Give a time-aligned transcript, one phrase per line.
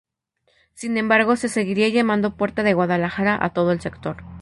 [0.73, 4.23] Sin embargo, se seguiría llamando "puerta de Guadalajara" a todo el sector.